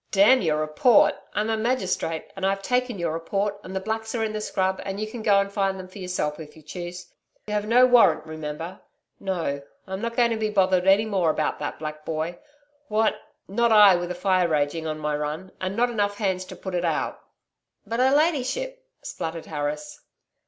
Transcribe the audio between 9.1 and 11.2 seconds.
No, I'm not going to be bothered any